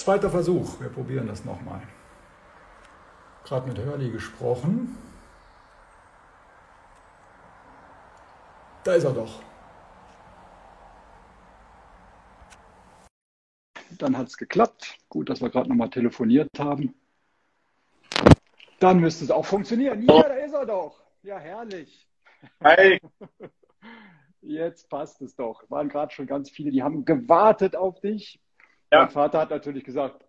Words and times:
zweiter 0.00 0.30
Versuch. 0.30 0.80
Wir 0.80 0.88
probieren 0.88 1.26
das 1.26 1.44
nochmal. 1.44 1.82
Gerade 3.44 3.68
mit 3.68 3.78
Hurley 3.78 4.10
gesprochen. 4.10 4.96
Da 8.84 8.94
ist 8.94 9.04
er 9.04 9.12
doch. 9.12 9.42
Dann 13.98 14.16
hat 14.16 14.28
es 14.28 14.36
geklappt. 14.36 14.96
Gut, 15.08 15.28
dass 15.28 15.42
wir 15.42 15.50
gerade 15.50 15.68
nochmal 15.68 15.90
telefoniert 15.90 16.48
haben. 16.58 16.94
Dann 18.78 19.00
müsste 19.00 19.24
es 19.24 19.30
auch 19.30 19.44
funktionieren. 19.44 20.02
Ja, 20.02 20.22
da 20.22 20.34
ist 20.34 20.54
er 20.54 20.64
doch. 20.64 21.02
Ja, 21.22 21.38
herrlich. 21.38 22.08
Hi. 22.64 22.98
Jetzt 24.40 24.88
passt 24.88 25.20
es 25.20 25.36
doch. 25.36 25.62
Es 25.62 25.70
waren 25.70 25.90
gerade 25.90 26.12
schon 26.14 26.26
ganz 26.26 26.48
viele, 26.48 26.70
die 26.70 26.82
haben 26.82 27.04
gewartet 27.04 27.76
auf 27.76 28.00
dich. 28.00 28.40
Ja. 28.92 29.00
Mein 29.00 29.10
Vater 29.10 29.40
hat 29.40 29.50
natürlich 29.50 29.84
gesagt, 29.84 30.24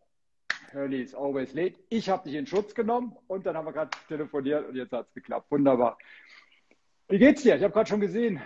Hurley 0.74 1.02
is 1.02 1.16
always 1.16 1.54
late. 1.54 1.76
Ich 1.90 2.10
habe 2.10 2.24
dich 2.28 2.38
in 2.38 2.48
Schutz 2.48 2.74
genommen 2.76 3.16
und 3.28 3.46
dann 3.46 3.58
haben 3.58 3.66
wir 3.66 3.74
gerade 3.74 3.92
telefoniert 4.08 4.68
und 4.68 4.76
jetzt 4.76 4.92
hat 4.94 5.08
es 5.08 5.14
geklappt. 5.14 5.50
Wunderbar. 5.50 5.98
Wie 7.10 7.18
geht's 7.18 7.44
dir? 7.44 7.56
Ich 7.56 7.64
habe 7.64 7.74
gerade 7.74 7.90
schon 7.90 8.00
gesehen, 8.00 8.42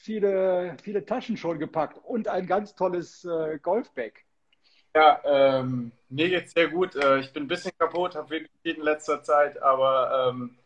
viele, 0.00 0.76
viele 0.82 1.04
Taschen 1.04 1.36
schon 1.36 1.58
gepackt 1.58 2.00
und 2.04 2.26
ein 2.26 2.46
ganz 2.46 2.74
tolles 2.74 3.24
äh, 3.24 3.58
Golfbag. 3.62 4.24
Ja, 4.96 5.20
ähm, 5.24 5.92
mir 6.08 6.28
geht's 6.28 6.52
sehr 6.52 6.68
gut. 6.68 6.96
Äh, 6.96 7.20
ich 7.20 7.32
bin 7.32 7.44
ein 7.44 7.48
bisschen 7.48 7.70
kaputt, 7.78 8.16
habe 8.16 8.30
wenig 8.30 8.50
in 8.64 8.80
letzter 8.82 9.22
Zeit, 9.22 9.62
aber 9.62 10.30
ähm, 10.30 10.58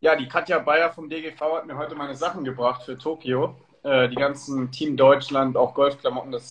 ja, 0.00 0.16
die 0.16 0.28
Katja 0.28 0.58
Bayer 0.58 0.92
vom 0.92 1.08
DGV 1.08 1.40
hat 1.40 1.66
mir 1.66 1.78
heute 1.78 1.94
meine 1.94 2.16
Sachen 2.16 2.44
gebracht 2.44 2.82
für 2.82 2.98
Tokio. 2.98 3.56
Äh, 3.84 4.08
die 4.08 4.16
ganzen 4.16 4.70
Team 4.70 4.96
Deutschland, 4.96 5.56
auch 5.56 5.74
Golfklamotten, 5.74 6.32
das 6.32 6.50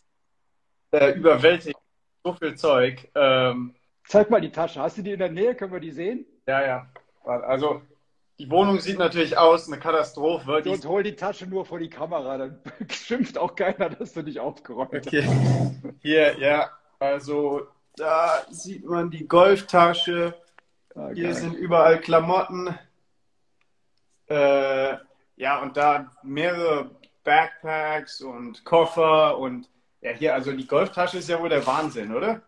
äh, 0.92 1.12
überwältigt 1.12 1.78
so 2.24 2.34
viel 2.34 2.56
Zeug. 2.56 3.10
Ähm, 3.16 3.76
Zeig 4.06 4.30
mal 4.30 4.42
die 4.42 4.52
Tasche. 4.52 4.82
Hast 4.82 4.98
du 4.98 5.02
die 5.02 5.12
in 5.12 5.20
der 5.20 5.32
Nähe? 5.32 5.56
Können 5.56 5.74
wir 5.74 5.80
die 5.80 5.92
sehen? 5.92 6.26
ja, 6.48 6.66
ja. 6.66 6.88
Also 7.24 7.82
die 8.40 8.50
Wohnung 8.50 8.80
sieht 8.80 8.98
natürlich 8.98 9.38
aus, 9.38 9.68
eine 9.68 9.80
Katastrophe. 9.80 10.64
Die 10.64 10.70
Und 10.70 10.84
hol 10.86 11.04
die 11.04 11.16
Tasche 11.16 11.46
nur 11.46 11.64
vor 11.64 11.78
die 11.78 11.90
Kamera, 11.92 12.40
dann 12.40 12.60
schimpft 12.90 13.38
auch 13.38 13.56
keiner, 13.56 13.90
dass 13.90 14.14
du 14.14 14.24
nicht 14.24 14.40
aufgeräumt 14.40 14.94
hast. 14.94 15.08
Okay. 15.08 15.28
Hier, 16.02 16.40
ja. 16.40 16.72
Also 16.98 17.68
da 17.96 18.44
sieht 18.50 18.84
man 18.86 19.12
die 19.12 19.28
Golftasche. 19.28 20.34
Ah, 20.96 21.10
Hier 21.14 21.26
geil. 21.26 21.34
sind 21.36 21.54
überall 21.54 22.00
Klamotten. 22.00 22.76
Äh, 24.28 24.96
ja, 25.36 25.62
und 25.62 25.78
da 25.78 26.12
mehrere 26.24 26.90
Backpacks 27.24 28.22
und 28.22 28.64
Koffer 28.66 29.38
und 29.38 29.70
ja, 30.02 30.12
hier, 30.12 30.34
also 30.34 30.52
die 30.52 30.68
Golftasche 30.68 31.18
ist 31.20 31.30
ja 31.30 31.40
wohl 31.42 31.50
der 31.50 31.66
Wahnsinn, 31.66 32.14
oder? 32.16 32.42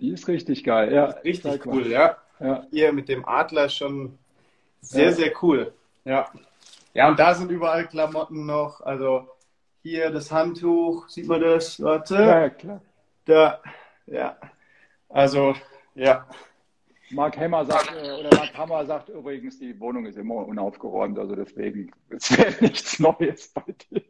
Die 0.00 0.10
ist 0.10 0.28
richtig 0.28 0.64
geil, 0.64 0.92
ja. 0.92 1.04
Richtig 1.24 1.66
cool, 1.66 1.86
ja. 1.86 2.16
Ja. 2.40 2.64
Hier 2.70 2.92
mit 2.92 3.08
dem 3.08 3.24
Adler 3.26 3.68
schon 3.68 4.16
sehr, 4.80 5.06
Ja. 5.06 5.12
sehr 5.12 5.32
cool. 5.42 5.72
Ja. 6.04 6.30
Ja, 6.94 7.08
und 7.08 7.18
da 7.18 7.34
sind 7.34 7.50
überall 7.50 7.86
Klamotten 7.86 8.46
noch. 8.46 8.80
Also 8.80 9.28
hier 9.82 10.10
das 10.10 10.30
Handtuch, 10.30 11.08
sieht 11.08 11.26
man 11.26 11.40
das? 11.40 11.80
Warte. 11.82 12.14
ja, 12.14 12.48
klar. 12.50 12.80
Da, 13.24 13.60
ja. 14.06 14.36
Also, 15.08 15.54
ja. 15.94 16.26
Mark 17.10 17.36
Hammer 17.38 17.64
sagt, 17.64 17.92
äh, 17.96 18.12
oder 18.12 18.36
Mark 18.36 18.56
Hammer 18.56 18.84
sagt 18.86 19.08
übrigens, 19.08 19.58
die 19.58 19.78
Wohnung 19.80 20.06
ist 20.06 20.16
immer 20.18 20.46
unaufgeräumt, 20.46 21.18
also 21.18 21.34
deswegen, 21.34 21.90
es 22.10 22.36
wäre 22.36 22.54
nichts 22.60 22.98
Neues 22.98 23.48
bei 23.48 23.64
dir. 23.90 24.02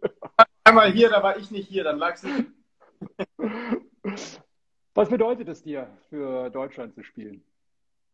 Einmal 0.64 0.92
hier, 0.92 1.08
da 1.08 1.22
war 1.22 1.36
ich 1.36 1.50
nicht 1.50 1.68
hier, 1.68 1.84
dann 1.84 1.98
lag's 1.98 2.22
nicht. 2.24 2.46
Was 4.94 5.08
bedeutet 5.08 5.48
es 5.48 5.62
dir, 5.62 5.88
für 6.08 6.50
Deutschland 6.50 6.94
zu 6.94 7.02
spielen? 7.04 7.44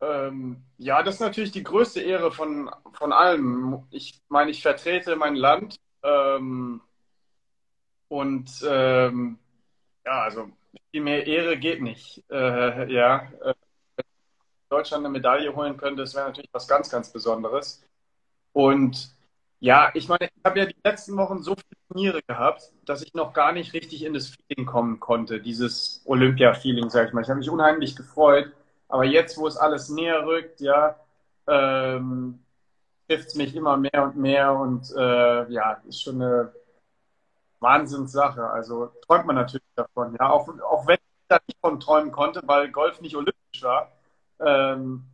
Ähm, 0.01 0.63
ja, 0.77 1.03
das 1.03 1.15
ist 1.15 1.21
natürlich 1.21 1.53
die 1.53 1.63
größte 1.63 2.01
Ehre 2.01 2.31
von, 2.31 2.71
von 2.93 3.13
allen. 3.13 3.87
Ich 3.91 4.21
meine, 4.29 4.51
ich 4.51 4.63
vertrete 4.63 5.17
mein 5.17 5.37
Land. 5.37 5.77
Ähm, 6.03 6.83
und 8.09 8.51
ähm, 8.69 9.39
ja, 10.05 10.23
also 10.23 10.51
viel 10.91 11.03
mehr 11.03 11.27
Ehre 11.27 11.57
geht 11.57 11.81
nicht. 11.83 12.23
Äh, 12.31 12.93
ja, 12.93 13.31
äh, 13.43 13.55
wenn 13.97 14.05
Deutschland 14.69 15.05
eine 15.05 15.13
Medaille 15.13 15.55
holen 15.55 15.77
könnte, 15.77 16.03
das 16.03 16.15
wäre 16.15 16.27
natürlich 16.27 16.51
was 16.53 16.69
ganz, 16.69 16.91
ganz 16.91 17.11
Besonderes. 17.11 17.83
Und 18.53 19.15
ja, 19.61 19.91
ich 19.95 20.09
meine, 20.09 20.27
ich 20.27 20.45
habe 20.45 20.59
ja 20.59 20.67
die 20.67 20.77
letzten 20.85 21.17
Wochen 21.17 21.43
so 21.43 21.55
viele 21.55 21.81
Turniere 21.89 22.23
gehabt, 22.23 22.73
dass 22.85 23.03
ich 23.03 23.15
noch 23.15 23.33
gar 23.33 23.53
nicht 23.53 23.73
richtig 23.73 24.05
in 24.05 24.15
das 24.15 24.29
Feeling 24.29 24.67
kommen 24.67 25.01
konnte, 25.01 25.41
dieses 25.41 26.03
Olympia-Feeling, 26.07 26.91
sag 26.91 27.09
ich 27.09 27.15
mal. 27.15 27.23
Ich 27.23 27.29
habe 27.29 27.39
mich 27.39 27.51
unheimlich 27.51 27.97
gefreut. 27.97 28.53
Aber 28.89 29.05
jetzt, 29.05 29.39
wo 29.39 29.47
es 29.47 29.57
alles 29.57 29.89
näher 29.89 30.27
rückt, 30.27 30.61
ja, 30.61 30.97
ähm, 31.49 32.41
trifft 33.09 33.29
es 33.29 33.35
mich 33.35 33.55
immer 33.55 33.77
mehr 33.77 34.05
und 34.05 34.17
mehr 34.17 34.53
und 34.55 34.91
äh, 34.97 35.51
ja, 35.51 35.83
ist 35.89 36.03
schon 36.03 36.21
eine 36.23 36.53
Wahnsinnssache. 37.61 38.51
Also 38.51 38.93
träumt 39.07 39.27
man 39.27 39.37
natürlich 39.37 39.67
davon, 39.75 40.17
ja, 40.19 40.31
auch, 40.31 40.49
auch 40.61 40.87
wenn 40.87 40.97
ich 40.97 41.27
da 41.29 41.39
nicht 41.47 41.59
von 41.61 41.81
träumen 41.81 42.13
konnte, 42.13 42.43
weil 42.47 42.71
Golf 42.71 43.01
nicht 43.01 43.17
olympisch 43.17 43.63
war. 43.63 43.91
Ähm, 44.41 45.05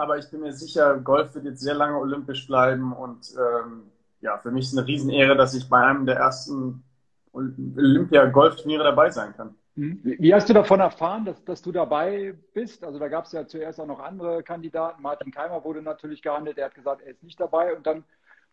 aber 0.00 0.18
ich 0.18 0.30
bin 0.30 0.40
mir 0.40 0.52
sicher, 0.52 0.98
Golf 0.98 1.34
wird 1.34 1.44
jetzt 1.44 1.60
sehr 1.60 1.74
lange 1.74 1.98
olympisch 1.98 2.46
bleiben 2.46 2.92
und 2.92 3.34
ähm, 3.36 3.84
ja, 4.20 4.38
für 4.38 4.50
mich 4.50 4.66
ist 4.66 4.76
eine 4.76 4.86
Riesenehre, 4.86 5.36
dass 5.36 5.54
ich 5.54 5.68
bei 5.68 5.80
einem 5.80 6.06
der 6.06 6.16
ersten 6.16 6.82
Olympia-Golfturniere 7.32 8.84
dabei 8.84 9.10
sein 9.10 9.34
kann. 9.36 9.54
Hm? 9.76 10.00
Wie 10.02 10.34
hast 10.34 10.48
du 10.48 10.52
davon 10.52 10.80
erfahren, 10.80 11.24
dass, 11.24 11.44
dass 11.44 11.62
du 11.62 11.72
dabei 11.72 12.34
bist? 12.52 12.84
Also 12.84 12.98
da 12.98 13.08
gab 13.08 13.26
es 13.26 13.32
ja 13.32 13.46
zuerst 13.46 13.80
auch 13.80 13.86
noch 13.86 14.00
andere 14.00 14.42
Kandidaten. 14.42 15.00
Martin 15.00 15.32
Keimer 15.32 15.62
wurde 15.64 15.80
natürlich 15.80 16.22
gehandelt, 16.22 16.56
der 16.56 16.66
hat 16.66 16.74
gesagt, 16.74 17.02
er 17.02 17.12
ist 17.12 17.22
nicht 17.22 17.38
dabei 17.38 17.74
und 17.74 17.86
dann 17.86 18.04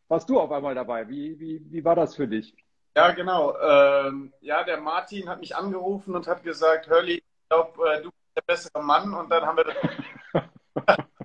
warst 0.08 0.30
du 0.30 0.40
auf 0.40 0.52
einmal 0.52 0.76
dabei. 0.76 1.10
Wie, 1.10 1.40
wie, 1.40 1.66
wie 1.70 1.84
war 1.84 1.96
das 1.96 2.16
für 2.16 2.28
dich? 2.28 2.56
Ja, 2.96 3.12
genau. 3.12 3.56
Ähm, 3.60 4.34
ja, 4.42 4.64
der 4.64 4.80
Martin 4.80 5.30
hat 5.30 5.40
mich 5.40 5.56
angerufen 5.56 6.16
und 6.16 6.28
hat 6.28 6.44
gesagt, 6.44 6.90
Hurley, 6.90 7.16
ich 7.16 7.50
glaube, 7.50 7.72
äh, 7.90 8.02
du 8.02 8.10
bist 8.10 8.36
der 8.36 8.42
bessere 8.42 8.84
Mann. 8.84 9.14
Und 9.14 9.30
dann 9.30 9.46
haben 9.46 9.58
wir 9.58 9.66
das. 9.66 10.98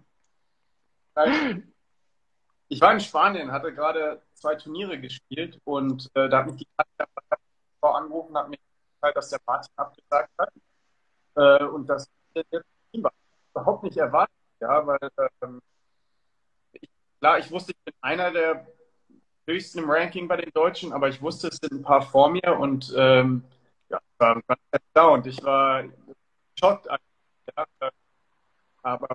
ich 2.69 2.81
war 2.81 2.93
in 2.93 3.01
Spanien, 3.01 3.53
hatte 3.53 3.75
gerade 3.75 4.23
zwei 4.35 4.55
Turniere 4.55 4.99
gespielt 4.99 5.61
und 5.65 6.11
äh, 6.15 6.29
da 6.29 6.39
hat 6.39 6.47
mich 6.47 6.57
die 6.57 6.69
Katja 6.77 7.07
angerufen, 7.83 8.37
hat 8.37 8.49
mir 8.49 8.59
gesagt, 8.95 9.17
dass 9.17 9.31
der 9.31 9.41
Martin 9.47 9.73
abgesagt 9.77 10.31
hat 10.39 10.53
äh, 11.35 11.65
und 11.65 11.87
dass 11.89 12.09
war. 12.35 13.13
Überhaupt 13.55 13.83
nicht 13.83 13.97
erwartet, 13.97 14.35
ja, 14.61 14.87
weil 14.87 14.99
ähm, 15.43 15.61
ich, 16.73 16.89
klar, 17.21 17.39
ich 17.39 17.51
wusste, 17.51 17.73
ich 17.73 17.85
bin 17.85 17.95
einer 18.01 18.31
der 18.31 18.67
höchsten 19.47 19.81
im 19.81 19.91
Ranking 19.91 20.29
bei 20.29 20.37
den 20.37 20.51
Deutschen, 20.53 20.93
aber 20.93 21.09
ich 21.09 21.21
wusste, 21.21 21.49
es 21.49 21.57
sind 21.57 21.73
ein 21.73 21.83
paar 21.83 22.03
vor 22.03 22.31
mir 22.31 22.57
und 22.59 22.95
ähm, 22.97 23.45
ja, 23.91 23.99
war 24.19 24.41
ganz 24.47 24.61
erstaunt. 24.71 25.27
Ich 25.27 25.43
war 25.43 25.85
schockt, 26.59 26.87
ja, 26.87 27.67
aber 28.83 29.09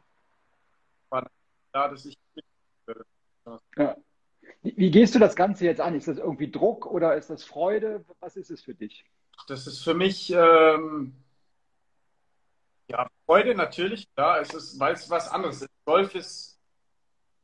war 1.09 1.27
klar, 1.77 1.89
dass 1.89 2.05
ich. 2.05 2.17
Ja. 3.77 3.95
Wie, 4.63 4.91
gehst 4.91 5.13
du 5.15 5.19
das 5.19 5.35
Ganze 5.35 5.65
jetzt 5.65 5.81
an? 5.81 5.95
Ist 5.95 6.07
das 6.07 6.17
irgendwie 6.17 6.49
Druck 6.49 6.85
oder 6.85 7.15
ist 7.15 7.29
das 7.29 7.43
Freude? 7.43 8.03
Was 8.19 8.35
ist 8.35 8.49
es 8.49 8.63
für 8.63 8.73
dich? 8.73 9.05
Das 9.47 9.67
ist 9.67 9.83
für 9.83 9.93
mich 9.93 10.31
ähm, 10.31 11.13
ja 12.89 13.07
Freude 13.25 13.53
natürlich, 13.55 14.11
klar. 14.15 14.41
Es 14.41 14.53
ist, 14.53 14.79
weil 14.79 14.93
es 14.93 15.09
was 15.09 15.29
anderes 15.29 15.61
ist. 15.61 15.69
Golf 15.85 16.15
ist 16.15 16.59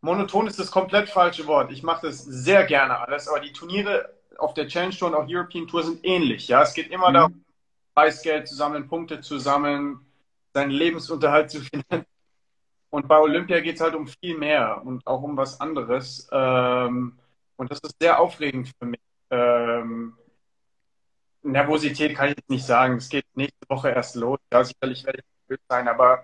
monoton 0.01 0.47
ist 0.47 0.59
das 0.59 0.71
komplett 0.71 1.09
falsche 1.09 1.45
Wort. 1.47 1.71
Ich 1.71 1.83
mache 1.83 2.07
das 2.07 2.23
sehr 2.25 2.65
gerne 2.65 2.99
alles, 2.99 3.27
aber 3.27 3.39
die 3.39 3.53
Turniere 3.53 4.13
auf 4.37 4.53
der 4.53 4.67
Challenge 4.67 4.95
Tour 4.95 5.09
und 5.09 5.15
auch 5.15 5.27
European 5.29 5.67
Tour 5.67 5.83
sind 5.83 6.03
ähnlich. 6.03 6.47
Ja, 6.47 6.63
es 6.63 6.73
geht 6.73 6.89
immer 6.89 7.09
Mhm. 7.09 7.13
darum, 7.13 7.45
Preisgeld 7.93 8.47
zu 8.47 8.55
sammeln, 8.55 8.87
Punkte 8.87 9.21
zu 9.21 9.37
sammeln, 9.37 9.99
seinen 10.53 10.71
Lebensunterhalt 10.71 11.51
zu 11.51 11.61
finanzieren. 11.61 12.12
Und 12.93 13.07
bei 13.07 13.19
Olympia 13.19 13.59
geht 13.59 13.77
es 13.77 13.81
halt 13.81 13.95
um 13.95 14.05
viel 14.05 14.37
mehr 14.37 14.79
und 14.85 15.07
auch 15.07 15.23
um 15.23 15.35
was 15.35 15.59
anderes. 15.59 16.29
Ähm, 16.31 17.17
und 17.55 17.71
das 17.71 17.79
ist 17.79 17.95
sehr 17.99 18.19
aufregend 18.19 18.71
für 18.77 18.85
mich. 18.85 19.01
Ähm, 19.31 20.15
Nervosität 21.41 22.15
kann 22.15 22.29
ich 22.29 22.37
jetzt 22.37 22.51
nicht 22.51 22.63
sagen. 22.63 22.97
Es 22.97 23.09
geht 23.09 23.25
nächste 23.33 23.67
Woche 23.67 23.89
erst 23.89 24.15
los. 24.15 24.37
Ja, 24.51 24.63
sicherlich 24.63 25.03
werde 25.05 25.21
ich 25.21 25.25
nervös 25.49 25.65
sein, 25.67 25.87
aber 25.87 26.23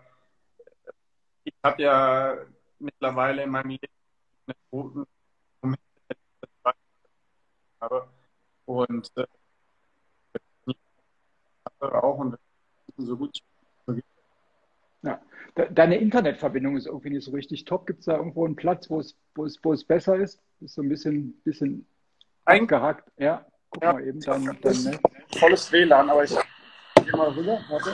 ich 1.44 1.56
habe 1.64 1.82
ja 1.82 2.38
mittlerweile 2.78 3.42
in 3.46 3.50
meinem 3.50 3.70
Leben 3.70 3.88
einen 4.46 4.56
guten 4.70 5.06
Moment 5.64 5.82
habe. 7.82 8.08
Und 8.66 9.12
äh, 9.18 9.26
auch 11.82 12.20
und 12.20 12.38
so 12.98 13.18
gut 13.18 13.40
Ja 15.02 15.20
deine 15.68 15.98
Internetverbindung 15.98 16.78
ist 16.78 16.86
irgendwie 16.86 17.10
nicht 17.10 17.26
so 17.26 17.32
richtig 17.32 17.66
top. 17.66 17.88
Gibt 17.88 18.00
es 18.00 18.06
da 18.06 18.18
irgendwo 18.18 18.46
einen 18.46 18.56
Platz, 18.56 18.90
wo 18.90 19.00
es, 19.00 19.16
wo 19.36 19.46
es, 19.46 19.60
wo 19.64 19.74
es 19.74 19.84
besser 19.84 20.16
ist? 20.16 20.42
Ist 20.62 20.76
so 20.76 20.82
ein 20.82 20.90
bisschen, 20.90 21.34
bisschen 21.44 21.88
eingehackt. 22.46 23.10
Ja, 23.18 23.46
guck 23.70 23.84
ja, 23.84 23.94
mal 23.94 24.06
eben 24.06 24.20
dann. 24.22 24.58
dann 24.62 24.84
ne? 24.84 25.00
Volles 25.38 25.72
WLAN, 25.72 26.10
aber 26.10 26.24
ich 26.24 26.36
gehe 26.96 27.12
mal 27.16 27.30
rüber. 27.30 27.60
Warte. 27.70 27.94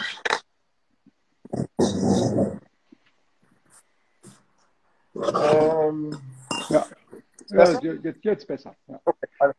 Ähm, 5.15 6.17
ja. 6.69 6.85
Besser? 7.49 7.83
ja, 7.83 7.93
jetzt, 7.93 8.25
jetzt 8.25 8.47
besser. 8.47 8.75
Ja. 8.87 8.99
Okay, 9.05 9.27
also. 9.39 9.55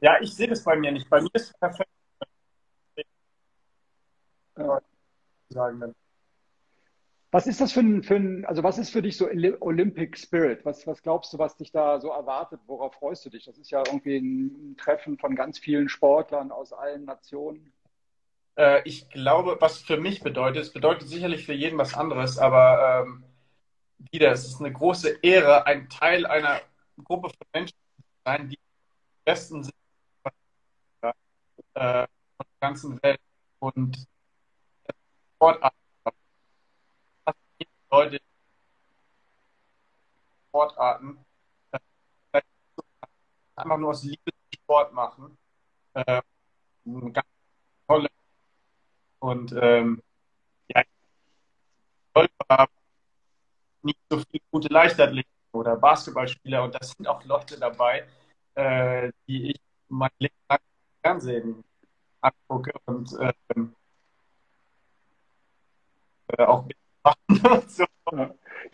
ja, 0.00 0.20
ich 0.20 0.34
sehe 0.34 0.48
das 0.48 0.62
bei 0.62 0.76
mir 0.76 0.92
nicht. 0.92 1.08
Bei 1.08 1.20
mir 1.20 1.30
ist 1.32 1.50
es 1.50 1.58
perfekt. 1.58 1.90
Ja. 4.58 4.80
Sagen 5.48 5.80
dann. 5.80 5.94
Was 7.34 7.48
ist 7.48 7.60
das 7.60 7.72
für 7.72 7.80
ein, 7.80 8.04
für 8.04 8.14
ein, 8.14 8.44
also 8.44 8.62
was 8.62 8.78
ist 8.78 8.90
für 8.90 9.02
dich 9.02 9.16
so 9.16 9.26
Olympic 9.26 10.16
Spirit? 10.16 10.64
Was, 10.64 10.86
was 10.86 11.02
glaubst 11.02 11.32
du, 11.32 11.38
was 11.38 11.56
dich 11.56 11.72
da 11.72 11.98
so 11.98 12.10
erwartet? 12.10 12.60
Worauf 12.68 12.94
freust 12.94 13.26
du 13.26 13.30
dich? 13.30 13.44
Das 13.44 13.58
ist 13.58 13.72
ja 13.72 13.82
irgendwie 13.84 14.18
ein 14.18 14.76
Treffen 14.76 15.18
von 15.18 15.34
ganz 15.34 15.58
vielen 15.58 15.88
Sportlern 15.88 16.52
aus 16.52 16.72
allen 16.72 17.06
Nationen. 17.06 17.72
Äh, 18.54 18.82
ich 18.84 19.08
glaube, 19.10 19.56
was 19.58 19.78
für 19.78 19.96
mich 19.96 20.22
bedeutet, 20.22 20.62
es 20.62 20.72
bedeutet 20.72 21.08
sicherlich 21.08 21.44
für 21.44 21.54
jeden 21.54 21.76
was 21.76 21.94
anderes, 21.94 22.38
aber 22.38 23.04
ähm, 23.04 23.24
wieder, 24.12 24.30
es 24.30 24.44
ist 24.44 24.60
eine 24.60 24.72
große 24.72 25.18
Ehre, 25.22 25.66
ein 25.66 25.88
Teil 25.88 26.26
einer 26.26 26.60
Gruppe 27.02 27.30
von 27.30 27.46
Menschen 27.52 27.76
zu 27.96 28.02
sein, 28.24 28.48
die 28.48 28.56
die 28.56 29.24
besten 29.24 29.64
sind 29.64 29.74
äh, 31.02 31.10
von 31.10 31.12
der 31.74 32.08
ganzen 32.60 33.02
Welt 33.02 33.18
und 33.58 34.06
Sportarten. 35.34 35.83
Leute 37.94 38.18
Sportarten 40.48 41.24
äh, 41.70 42.40
einfach 43.54 43.78
nur 43.78 43.90
aus 43.90 44.02
Liebe 44.02 44.32
Sport 44.52 44.92
machen. 44.92 45.38
Äh, 45.92 46.20
ganz 47.12 47.28
tolle 47.86 48.08
und 49.20 49.52
ähm, 49.52 50.02
ja, 50.66 50.82
Golfer 52.12 52.66
nicht 53.82 53.98
so 54.10 54.18
viele 54.18 54.42
gute 54.50 54.68
Leichtathleten 54.72 55.30
oder 55.52 55.76
Basketballspieler 55.76 56.64
und 56.64 56.74
da 56.74 56.82
sind 56.82 57.06
auch 57.06 57.22
Leute 57.24 57.60
dabei, 57.60 58.08
äh, 58.56 59.12
die 59.28 59.52
ich 59.52 59.60
mein 59.88 60.10
Leben 60.18 60.34
lang 60.48 60.58
im 60.58 61.00
Fernsehen 61.00 61.64
angucke 62.20 62.72
und 62.86 63.16
ähm, 63.54 63.76
äh, 66.26 66.42
auch 66.42 66.66
machen 67.04 67.18
und 67.50 67.70
so. 67.70 67.83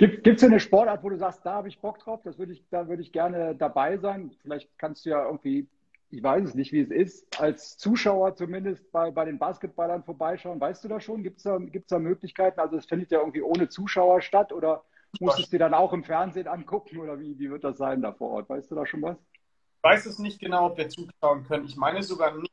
Gibt 0.00 0.26
es 0.26 0.42
eine 0.42 0.60
Sportart, 0.60 1.02
wo 1.02 1.10
du 1.10 1.16
sagst, 1.16 1.44
da 1.44 1.52
habe 1.52 1.68
ich 1.68 1.78
Bock 1.78 1.98
drauf, 1.98 2.20
das 2.22 2.38
würde 2.38 2.52
ich, 2.52 2.64
da 2.70 2.88
würde 2.88 3.02
ich 3.02 3.12
gerne 3.12 3.54
dabei 3.54 3.98
sein? 3.98 4.32
Vielleicht 4.42 4.70
kannst 4.78 5.04
du 5.04 5.10
ja 5.10 5.24
irgendwie 5.24 5.68
ich 6.10 6.22
weiß 6.22 6.48
es 6.48 6.54
nicht, 6.54 6.72
wie 6.72 6.80
es 6.80 6.90
ist, 6.90 7.40
als 7.40 7.78
Zuschauer 7.78 8.34
zumindest 8.34 8.90
bei, 8.90 9.10
bei 9.10 9.24
den 9.24 9.38
Basketballern 9.38 10.02
vorbeischauen. 10.02 10.60
Weißt 10.60 10.82
du 10.82 10.88
da 10.88 11.00
schon? 11.00 11.22
Gibt 11.22 11.38
es 11.38 11.44
da, 11.44 11.56
gibt's 11.58 11.88
da 11.88 11.98
Möglichkeiten? 11.98 12.58
Also 12.58 12.76
es 12.76 12.86
findet 12.86 13.12
ja 13.12 13.20
irgendwie 13.20 13.42
ohne 13.42 13.68
Zuschauer 13.68 14.20
statt 14.20 14.52
oder 14.52 14.84
musst 15.20 15.38
du 15.38 15.42
es 15.42 15.50
dir 15.50 15.60
dann 15.60 15.74
auch 15.74 15.92
im 15.92 16.02
Fernsehen 16.02 16.48
angucken 16.48 16.98
oder 16.98 17.20
wie, 17.20 17.38
wie 17.38 17.50
wird 17.50 17.62
das 17.62 17.78
sein 17.78 18.02
da 18.02 18.12
vor 18.12 18.30
Ort? 18.30 18.48
Weißt 18.48 18.70
du 18.70 18.74
da 18.74 18.86
schon 18.86 19.02
was? 19.02 19.16
Ich 19.18 19.84
weiß 19.84 20.06
es 20.06 20.18
nicht 20.18 20.40
genau, 20.40 20.66
ob 20.66 20.78
wir 20.78 20.88
zuschauen 20.88 21.44
können. 21.44 21.64
Ich 21.64 21.76
meine 21.76 22.02
sogar 22.02 22.36
nicht, 22.36 22.52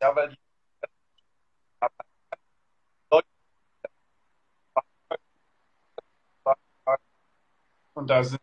ja, 0.00 0.16
weil 0.16 0.30
die 0.30 0.36
und 8.04 8.08
da 8.08 8.22
sind 8.22 8.38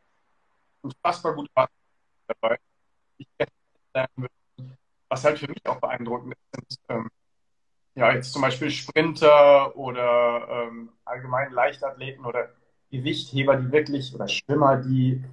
unfassbar 0.81 1.36
gute 1.36 1.52
dabei. 1.54 2.58
Ich 3.19 3.28
hätte 3.38 3.52
was 5.08 5.24
halt 5.24 5.38
für 5.38 5.48
mich 5.48 5.63
auch 5.68 5.80
beeindruckend 5.80 6.34
ist, 6.34 6.72
sind 6.72 6.80
ähm, 6.90 7.12
ja 7.94 8.12
jetzt 8.12 8.34
zum 8.34 8.42
Beispiel 8.42 8.72
Sprinter 8.72 9.75
oder 9.75 10.48
ähm, 10.50 10.90
allgemein 11.06 11.52
Leichtathleten 11.52 12.25
oder 12.25 12.50
Gewichtheber, 12.90 13.56
die 13.56 13.72
wirklich 13.72 14.16
oder 14.16 14.28
Schwimmer, 14.28 14.78
die 14.78 15.24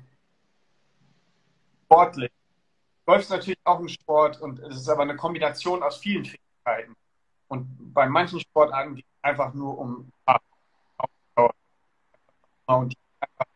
sportlich. 1.86 2.30
Golf 3.06 3.22
ist 3.22 3.30
natürlich 3.30 3.60
auch 3.64 3.78
ein 3.78 3.88
Sport 3.88 4.42
und 4.42 4.58
es 4.58 4.76
ist 4.76 4.90
aber 4.90 5.04
eine 5.04 5.16
Kombination 5.16 5.82
aus 5.82 5.96
vielen 5.96 6.26
Fähigkeiten. 6.26 6.94
Und 7.46 7.94
bei 7.94 8.06
manchen 8.06 8.40
Sportarten 8.40 8.94
geht 8.94 9.06
es 9.06 9.24
einfach 9.24 9.54
nur 9.54 9.78
um 9.78 10.12
und 12.66 12.92
die 12.92 12.98
einfach 13.20 13.46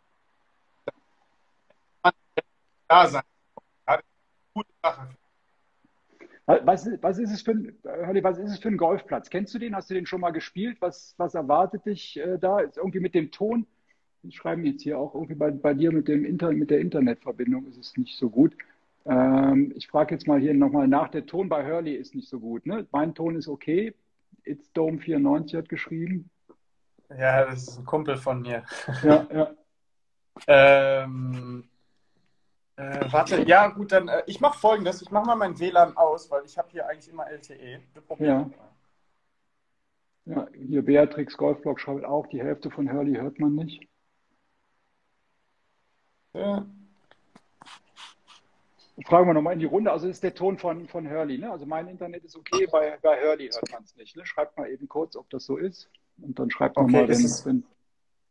da 2.93 3.07
sein. 3.07 3.23
Gute 4.55 4.73
Sache 4.83 5.09
was, 6.47 6.89
was, 7.01 7.19
ist 7.19 7.33
es 7.33 7.43
für 7.43 7.53
ein, 7.53 7.75
was 7.83 8.39
ist 8.39 8.51
es 8.51 8.59
für 8.59 8.69
ein 8.69 8.77
Golfplatz? 8.77 9.31
Kennst 9.31 9.55
du 9.55 9.59
den? 9.59 9.77
Hast 9.77 9.91
du 9.91 9.95
den 9.95 10.07
schon 10.07 10.21
mal 10.21 10.31
gespielt? 10.31 10.79
Was, 10.81 11.15
was 11.17 11.35
erwartet 11.35 11.87
dich 11.87 12.19
äh, 12.19 12.39
da? 12.39 12.61
Ist 12.61 12.77
irgendwie 12.77 13.01
mit 13.01 13.15
dem 13.15 13.31
Ton? 13.31 13.67
Ich 14.23 14.37
schreibe 14.37 14.63
jetzt 14.63 14.83
hier 14.83 14.99
auch 14.99 15.15
irgendwie 15.15 15.35
bei, 15.35 15.51
bei 15.51 15.75
dir 15.75 15.93
mit, 15.93 16.09
dem 16.09 16.25
Inter, 16.25 16.53
mit 16.53 16.71
der 16.71 16.81
Internetverbindung 16.81 17.67
ist 17.67 17.79
es 17.79 17.97
nicht 17.97 18.17
so 18.17 18.31
gut. 18.31 18.57
Ähm, 19.05 19.73
ich 19.75 19.89
frage 19.89 20.15
jetzt 20.15 20.27
mal 20.27 20.41
hier 20.41 20.55
nochmal 20.55 20.89
nach. 20.89 21.09
Der 21.09 21.27
Ton 21.27 21.49
bei 21.49 21.65
Hurley 21.65 21.95
ist 21.95 22.15
nicht 22.15 22.29
so 22.29 22.39
gut. 22.39 22.67
Ne? 22.67 22.87
Mein 22.93 23.15
Ton 23.15 23.37
ist 23.37 23.49
okay. 23.49 23.95
It's 24.45 24.73
Dome 24.73 24.99
94 24.99 25.57
hat 25.57 25.69
geschrieben. 25.69 26.31
Ja, 27.11 27.45
das 27.45 27.69
ist 27.69 27.79
ein 27.79 27.85
Kumpel 27.85 28.17
von 28.17 28.43
mir. 28.43 28.65
Ja, 29.03 29.27
ja. 29.33 29.51
ähm, 31.05 31.65
äh, 32.77 33.13
warte, 33.13 33.43
ja 33.43 33.69
gut, 33.69 33.93
dann 33.93 34.09
äh, 34.09 34.23
ich 34.27 34.41
mache 34.41 34.59
folgendes. 34.59 35.03
Ich 35.03 35.11
mache 35.11 35.27
mal 35.27 35.37
mein 35.37 35.59
WLAN 35.59 35.97
aus, 35.97 36.31
weil 36.31 36.45
ich 36.45 36.57
habe 36.57 36.69
hier 36.71 36.87
eigentlich 36.89 37.13
immer 37.13 37.31
LTE. 37.31 37.81
Ja. 38.19 38.51
ja, 40.25 40.47
hier 40.55 40.83
Beatrix 40.83 41.37
Golfblog 41.37 41.81
schreibt 41.81 42.05
auch, 42.05 42.27
die 42.29 42.43
Hälfte 42.43 42.71
von 42.71 42.91
Hurley 42.91 43.15
hört 43.15 43.39
man 43.39 43.55
nicht. 43.55 43.87
Ja. 46.33 46.67
Fragen 49.05 49.27
wir 49.27 49.35
nochmal 49.35 49.55
in 49.55 49.59
die 49.59 49.67
Runde. 49.67 49.91
Also 49.91 50.09
ist 50.09 50.23
der 50.23 50.35
Ton 50.35 50.59
von, 50.59 50.89
von 50.89 51.11
Hurley, 51.11 51.39
ne? 51.39 51.51
Also 51.51 51.67
mein 51.67 51.89
Internet 51.89 52.25
ist 52.25 52.37
okay, 52.37 52.67
bei, 52.71 52.99
bei 53.03 53.21
Hurley 53.21 53.51
hört 53.51 53.71
man 53.73 53.83
es 53.83 53.97
nicht. 53.97 54.17
Ne? 54.17 54.25
Schreibt 54.25 54.57
mal 54.57 54.71
eben 54.71 54.89
kurz, 54.89 55.17
ob 55.17 55.29
das 55.31 55.45
so 55.45 55.57
ist. 55.57 55.91
Und 56.23 56.39
dann 56.39 56.51
schreibt 56.51 56.77
okay, 56.77 56.91
mal, 56.91 57.09
wenn, 57.09 57.25
es. 57.25 57.47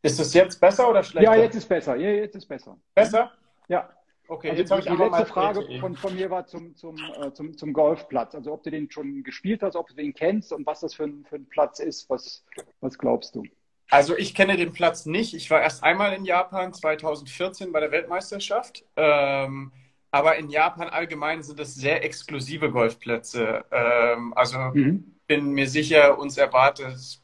Ist 0.04 0.20
es 0.20 0.34
jetzt 0.34 0.60
besser 0.60 0.90
oder 0.90 1.04
schlechter? 1.04 1.36
Ja, 1.36 1.42
jetzt 1.42 1.56
ist 1.56 1.68
besser. 1.68 1.96
Ja, 1.96 2.10
jetzt 2.10 2.36
ist 2.36 2.48
besser. 2.48 2.78
Besser? 2.96 3.32
Ja. 3.68 3.90
Okay, 4.32 4.52
also 4.52 4.62
jetzt 4.62 4.72
habe 4.72 4.80
ich 4.80 4.88
die 4.88 4.96
letzte 4.96 5.26
Frage 5.26 5.80
von, 5.82 5.94
von, 5.98 6.16
mir 6.16 6.30
war 6.30 6.48
zum, 6.48 6.74
zum, 6.78 6.96
äh, 7.22 7.34
zum, 7.34 7.58
zum 7.58 7.74
Golfplatz. 7.74 8.34
Also 8.34 8.54
ob 8.54 8.64
du 8.64 8.72
den 8.72 8.90
schon 8.90 9.24
gespielt 9.24 9.62
hast, 9.62 9.76
ob 9.76 9.90
du 9.90 9.94
den 9.94 10.14
kennst 10.14 10.54
und 10.54 10.66
was 10.66 10.80
das 10.80 10.94
für 10.94 11.04
ein, 11.04 11.26
für 11.28 11.36
ein 11.36 11.50
Platz 11.50 11.80
ist. 11.80 12.10
Was, 12.10 12.46
was 12.80 12.98
glaubst 12.98 13.36
du? 13.36 13.44
Also 13.90 14.16
ich 14.16 14.34
kenne 14.34 14.56
den 14.56 14.72
Platz 14.72 15.06
nicht. 15.06 15.34
Ich 15.34 15.52
war 15.52 15.62
erst 15.62 15.84
einmal 15.84 16.14
in 16.14 16.24
Japan 16.24 16.72
2014 16.72 17.74
bei 17.74 17.82
der 17.82 17.92
Weltmeisterschaft. 17.92 18.86
Ähm, 18.96 19.74
aber 20.12 20.38
in 20.38 20.50
Japan 20.50 20.88
allgemein 20.88 21.44
sind 21.44 21.60
es 21.60 21.76
sehr 21.76 22.02
exklusive 22.06 22.72
Golfplätze. 22.72 23.66
Ähm, 23.70 24.32
also 24.38 24.58
mhm. 24.58 25.14
bin 25.28 25.52
mir 25.52 25.68
sicher, 25.68 26.18
uns 26.18 26.38
erwartet 26.38 27.20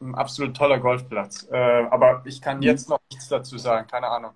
ein 0.00 0.14
absolut 0.14 0.56
toller 0.56 0.78
Golfplatz. 0.78 1.46
Äh, 1.52 1.56
aber 1.58 2.22
ich 2.24 2.40
kann 2.40 2.56
mhm. 2.56 2.62
jetzt 2.62 2.88
noch 2.88 3.00
nichts 3.10 3.28
dazu 3.28 3.58
sagen. 3.58 3.86
Keine 3.86 4.08
Ahnung. 4.08 4.32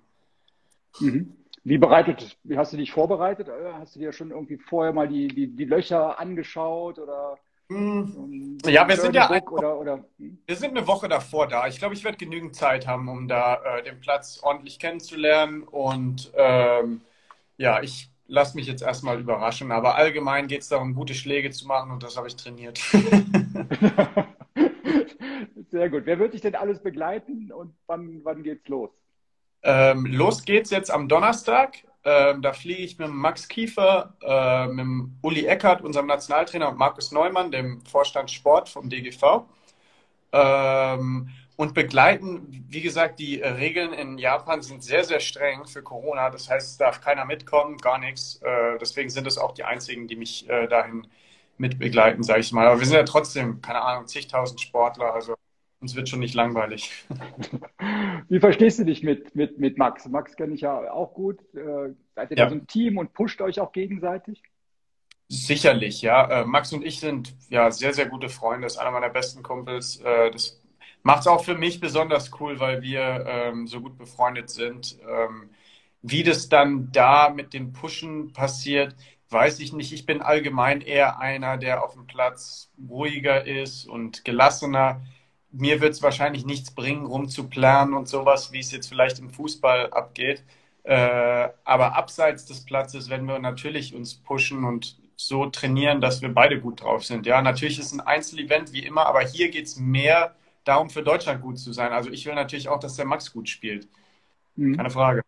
Mhm. 0.99 1.37
Wie 1.65 1.77
bereitet, 1.77 2.37
wie 2.43 2.57
hast 2.57 2.73
du 2.73 2.77
dich 2.77 2.91
vorbereitet? 2.91 3.47
Äh, 3.47 3.73
hast 3.73 3.95
du 3.95 3.99
dir 3.99 4.11
schon 4.11 4.31
irgendwie 4.31 4.57
vorher 4.57 4.91
mal 4.91 5.07
die, 5.07 5.27
die, 5.27 5.47
die 5.47 5.65
Löcher 5.65 6.19
angeschaut 6.19 6.99
oder? 6.99 7.37
Hm. 7.69 8.57
Ja, 8.65 8.85
wir 8.87 8.97
sind 8.97 9.15
ja 9.15 9.31
oder, 9.49 9.79
oder, 9.79 10.03
hm? 10.17 10.37
wir 10.45 10.55
sind 10.55 10.77
eine 10.77 10.85
Woche 10.85 11.07
davor 11.07 11.47
da. 11.47 11.67
Ich 11.67 11.79
glaube, 11.79 11.93
ich 11.93 12.03
werde 12.03 12.17
genügend 12.17 12.55
Zeit 12.55 12.85
haben, 12.85 13.07
um 13.07 13.29
da 13.29 13.61
äh, 13.63 13.83
den 13.83 14.01
Platz 14.01 14.41
ordentlich 14.43 14.77
kennenzulernen. 14.79 15.63
Und 15.63 16.33
ähm, 16.35 16.99
ja, 17.57 17.81
ich 17.81 18.09
lasse 18.27 18.57
mich 18.57 18.67
jetzt 18.67 18.83
erstmal 18.83 19.19
überraschen. 19.19 19.71
Aber 19.71 19.95
allgemein 19.95 20.47
geht 20.47 20.61
es 20.61 20.67
darum, 20.67 20.93
gute 20.93 21.13
Schläge 21.13 21.51
zu 21.51 21.65
machen 21.67 21.91
und 21.91 22.03
das 22.03 22.17
habe 22.17 22.27
ich 22.27 22.35
trainiert. 22.35 22.79
Sehr 25.71 25.89
gut. 25.89 26.01
Wer 26.05 26.19
wird 26.19 26.33
dich 26.33 26.41
denn 26.41 26.55
alles 26.55 26.83
begleiten 26.83 27.51
und 27.51 27.73
wann, 27.87 28.19
wann 28.23 28.43
geht's 28.43 28.67
los? 28.67 28.91
Ähm, 29.63 30.05
los 30.05 30.43
geht's 30.43 30.69
jetzt 30.71 30.91
am 30.91 31.07
Donnerstag. 31.07 31.77
Ähm, 32.05 32.41
da 32.41 32.51
fliege 32.51 32.83
ich 32.83 32.97
mit 32.99 33.09
Max 33.09 33.47
Kiefer, 33.47 34.13
äh, 34.21 34.67
mit 34.67 35.09
Uli 35.21 35.45
Eckert, 35.45 35.81
unserem 35.81 36.07
Nationaltrainer, 36.07 36.69
und 36.69 36.77
Markus 36.77 37.11
Neumann, 37.13 37.51
dem 37.51 37.81
Vorstand 37.85 38.29
Sport 38.29 38.67
vom 38.69 38.89
DGV. 38.89 39.45
Ähm, 40.33 41.29
und 41.55 41.73
begleiten, 41.75 42.65
wie 42.69 42.81
gesagt, 42.81 43.19
die 43.19 43.41
äh, 43.41 43.47
Regeln 43.49 43.93
in 43.93 44.17
Japan 44.17 44.61
sind 44.61 44.83
sehr, 44.83 45.03
sehr 45.03 45.19
streng 45.19 45.65
für 45.65 45.83
Corona. 45.83 46.29
Das 46.29 46.49
heißt, 46.49 46.71
es 46.71 46.77
darf 46.77 46.99
keiner 46.99 47.25
mitkommen, 47.25 47.77
gar 47.77 47.99
nichts. 47.99 48.41
Äh, 48.43 48.77
deswegen 48.79 49.09
sind 49.09 49.27
es 49.27 49.37
auch 49.37 49.53
die 49.53 49.63
einzigen, 49.63 50.07
die 50.07 50.15
mich 50.15 50.49
äh, 50.49 50.67
dahin 50.67 51.07
mitbegleiten, 51.57 52.23
sage 52.23 52.39
ich 52.41 52.51
mal. 52.51 52.67
Aber 52.67 52.79
wir 52.79 52.87
sind 52.87 52.95
ja 52.95 53.03
trotzdem, 53.03 53.61
keine 53.61 53.81
Ahnung, 53.81 54.07
zigtausend 54.07 54.59
Sportler. 54.61 55.13
Also 55.13 55.35
uns 55.83 55.95
wird 55.95 56.09
schon 56.09 56.19
nicht 56.21 56.33
langweilig. 56.33 57.05
Wie 58.29 58.39
verstehst 58.39 58.79
du 58.79 58.85
dich 58.85 59.03
mit, 59.03 59.35
mit, 59.35 59.59
mit 59.59 59.77
Max? 59.77 60.07
Max 60.07 60.35
kenne 60.35 60.55
ich 60.55 60.61
ja 60.61 60.91
auch 60.91 61.13
gut. 61.13 61.39
Äh, 61.53 61.93
seid 62.15 62.31
ihr 62.31 62.37
ja. 62.37 62.45
da 62.45 62.49
so 62.49 62.55
ein 62.55 62.65
Team 62.65 62.97
und 62.97 63.13
pusht 63.13 63.41
euch 63.41 63.59
auch 63.59 63.71
gegenseitig? 63.71 64.41
Sicherlich, 65.27 66.01
ja. 66.01 66.41
Äh, 66.41 66.45
Max 66.45 66.73
und 66.73 66.83
ich 66.83 66.99
sind 66.99 67.35
ja 67.49 67.69
sehr, 67.69 67.93
sehr 67.93 68.07
gute 68.07 68.29
Freunde. 68.29 68.65
Das 68.65 68.73
ist 68.73 68.79
einer 68.79 68.91
meiner 68.91 69.09
besten 69.09 69.43
Kumpels. 69.43 69.97
Äh, 69.97 70.31
das 70.31 70.61
macht 71.03 71.21
es 71.21 71.27
auch 71.27 71.43
für 71.43 71.55
mich 71.55 71.79
besonders 71.79 72.31
cool, 72.39 72.59
weil 72.59 72.81
wir 72.81 73.25
ähm, 73.27 73.67
so 73.67 73.81
gut 73.81 73.97
befreundet 73.97 74.49
sind. 74.49 74.97
Ähm, 75.07 75.49
wie 76.01 76.23
das 76.23 76.49
dann 76.49 76.91
da 76.91 77.29
mit 77.29 77.53
dem 77.53 77.73
Pushen 77.73 78.33
passiert, 78.33 78.95
weiß 79.29 79.59
ich 79.59 79.73
nicht. 79.73 79.91
Ich 79.91 80.05
bin 80.05 80.21
allgemein 80.21 80.81
eher 80.81 81.19
einer, 81.19 81.57
der 81.57 81.83
auf 81.83 81.93
dem 81.93 82.07
Platz 82.07 82.71
ruhiger 82.89 83.45
ist 83.45 83.85
und 83.85 84.23
gelassener. 84.23 85.01
Mir 85.53 85.79
wird 85.81 85.93
es 85.93 86.01
wahrscheinlich 86.01 86.45
nichts 86.45 86.71
bringen, 86.71 87.05
rumzuplanen 87.05 87.93
und 87.93 88.07
sowas, 88.07 88.51
wie 88.51 88.59
es 88.59 88.71
jetzt 88.71 88.87
vielleicht 88.87 89.19
im 89.19 89.29
Fußball 89.29 89.91
abgeht. 89.91 90.43
Äh, 90.83 91.49
aber 91.63 91.95
abseits 91.95 92.45
des 92.45 92.65
Platzes, 92.65 93.09
wenn 93.09 93.25
wir 93.25 93.39
natürlich 93.39 93.95
uns 93.95 94.15
pushen 94.15 94.65
und 94.65 94.97
so 95.15 95.45
trainieren, 95.45 96.01
dass 96.01 96.21
wir 96.21 96.33
beide 96.33 96.59
gut 96.59 96.81
drauf 96.81 97.05
sind. 97.05 97.25
Ja, 97.25 97.41
natürlich 97.41 97.79
ist 97.79 97.93
ein 97.93 98.01
Einzelevent 98.01 98.73
wie 98.73 98.85
immer, 98.85 99.05
aber 99.05 99.21
hier 99.21 99.49
geht 99.49 99.65
es 99.65 99.77
mehr 99.77 100.35
darum, 100.65 100.89
für 100.89 101.03
Deutschland 101.03 101.41
gut 101.41 101.59
zu 101.59 101.71
sein. 101.71 101.93
Also 101.93 102.09
ich 102.09 102.25
will 102.25 102.35
natürlich 102.35 102.67
auch, 102.67 102.79
dass 102.79 102.95
der 102.95 103.05
Max 103.05 103.31
gut 103.31 103.47
spielt. 103.47 103.87
Mhm. 104.55 104.75
Keine 104.75 104.89
Frage. 104.89 105.21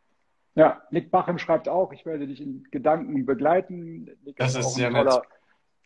Ja, 0.56 0.82
Nick 0.90 1.12
Bachem 1.12 1.38
schreibt 1.38 1.68
auch, 1.68 1.92
ich 1.92 2.06
werde 2.06 2.28
dich 2.28 2.42
in 2.42 2.66
Gedanken 2.72 3.26
begleiten. 3.26 4.10
Nick 4.24 4.38
das 4.38 4.56
ist, 4.56 4.68
ist 4.68 4.76
sehr 4.76 4.90
toller, 4.90 5.16
nett. 5.16 5.24